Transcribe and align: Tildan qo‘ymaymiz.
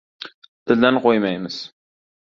Tildan 0.71 0.97
qo‘ymaymiz. 1.05 1.63